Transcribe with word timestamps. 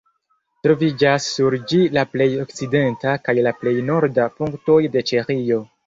Troviĝas 0.67 1.27
sur 1.33 1.57
ĝi 1.73 1.83
la 1.99 2.07
plej 2.15 2.29
okcidenta 2.47 3.15
kaj 3.29 3.39
la 3.49 3.55
plej 3.63 3.79
norda 3.95 4.29
punktoj 4.41 4.85
de 4.99 5.11
Ĉeĥio. 5.13 5.67